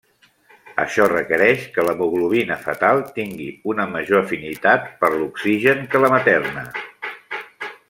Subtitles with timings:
[0.83, 6.67] Això requereix que l’hemoglobina fetal tingui una major afinitat per l’oxigen que la materna.